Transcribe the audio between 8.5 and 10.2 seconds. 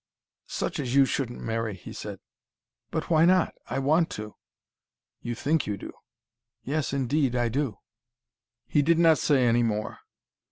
He did not say any more.